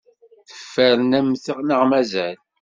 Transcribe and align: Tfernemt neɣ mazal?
Tfernemt 0.49 1.45
neɣ 1.67 1.81
mazal? 1.91 2.37